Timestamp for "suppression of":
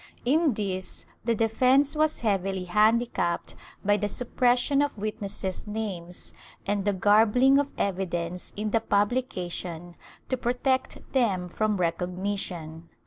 4.09-4.97